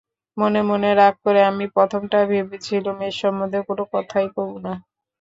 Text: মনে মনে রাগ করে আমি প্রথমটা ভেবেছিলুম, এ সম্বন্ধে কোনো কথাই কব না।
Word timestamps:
মনে 0.37 0.61
মনে 0.69 0.89
রাগ 0.95 1.15
করে 1.23 1.41
আমি 1.49 1.65
প্রথমটা 1.75 2.19
ভেবেছিলুম, 2.31 2.97
এ 3.01 3.19
সম্বন্ধে 3.19 3.59
কোনো 3.67 3.83
কথাই 3.93 4.27
কব 4.35 4.51
না। 4.65 4.73